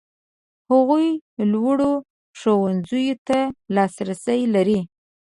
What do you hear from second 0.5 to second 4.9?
هغوی لوړو ښوونځیو ته لاسرسی لري.